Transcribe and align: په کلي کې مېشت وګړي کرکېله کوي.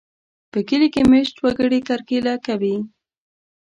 په 0.51 0.59
کلي 0.67 0.87
کې 0.93 1.01
مېشت 1.11 1.35
وګړي 1.43 1.79
کرکېله 1.87 2.33
کوي. 2.45 2.75